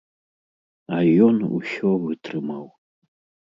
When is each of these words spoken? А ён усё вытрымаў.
А 0.95 1.01
ён 1.27 1.35
усё 1.59 1.89
вытрымаў. 2.09 2.67